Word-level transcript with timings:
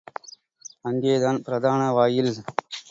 அங்கேதான் 0.85 1.41
பிரதான 1.41 1.91
வாயில். 1.91 2.33